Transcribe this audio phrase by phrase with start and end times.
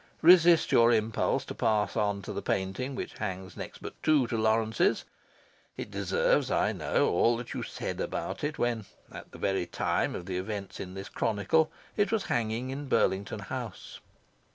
[0.23, 4.35] Resist your impulse to pass on to the painting which hangs next but two to
[4.35, 5.05] Lawrence's.
[5.77, 10.15] It deserves, I know, all that you said about it when (at the very time
[10.15, 13.99] of the events in this chronicle) it was hanging in Burlington House.